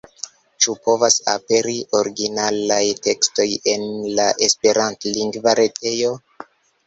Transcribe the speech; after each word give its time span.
Ĉu 0.65 0.73
povos 0.85 1.17
aperi 1.33 1.73
originalaj 1.99 2.79
tekstoj 3.07 3.47
en 3.73 3.85
la 4.21 4.25
esperantlingva 4.49 5.53
retejo? 5.63 6.17